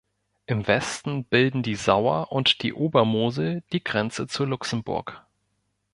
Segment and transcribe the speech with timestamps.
[0.47, 5.23] Im Westen bilden die Sauer und die Obermosel die Grenze zu Luxemburg.